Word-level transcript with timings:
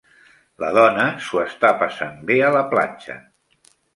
La 0.63 0.69
dona 0.77 1.03
s'ho 1.25 1.41
està 1.43 1.71
passant 1.83 2.17
bé 2.31 2.39
a 2.47 2.51
la 2.57 2.65
platja. 2.75 3.21